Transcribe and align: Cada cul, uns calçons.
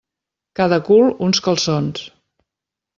Cada 0.59 0.79
cul, 0.89 1.05
uns 1.27 1.39
calçons. 1.49 2.05